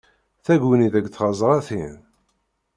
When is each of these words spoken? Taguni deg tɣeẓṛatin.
Taguni 0.45 0.87
deg 0.93 1.05
tɣeẓṛatin. 1.09 1.95